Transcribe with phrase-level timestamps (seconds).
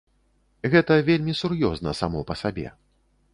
[0.75, 2.67] Гэта вельмі сур'ёзна само па сабе.